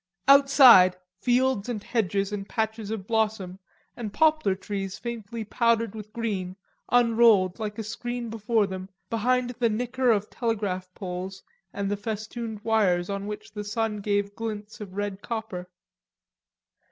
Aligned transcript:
Outside, 0.27 0.97
fields 1.19 1.69
and 1.69 1.83
hedges 1.83 2.31
and 2.31 2.49
patches 2.49 2.89
of 2.89 3.05
blossom, 3.05 3.59
and 3.95 4.11
poplar 4.11 4.55
trees 4.55 4.97
faintly 4.97 5.43
powdered 5.43 5.93
with 5.93 6.11
green, 6.11 6.55
unrolled, 6.91 7.59
like 7.59 7.77
a 7.77 7.83
scroll 7.83 8.23
before 8.23 8.65
them, 8.65 8.89
behind 9.11 9.51
the 9.59 9.69
nicker 9.69 10.09
of 10.09 10.27
telegraph 10.31 10.91
poles 10.95 11.43
and 11.71 11.91
the 11.91 11.97
festooned 11.97 12.61
wires 12.63 13.11
on 13.11 13.27
which 13.27 13.51
the 13.51 13.63
sun 13.63 13.97
gave 13.97 14.33
glints 14.33 14.81
of 14.81 14.95
red 14.95 15.21
copper. 15.21 15.69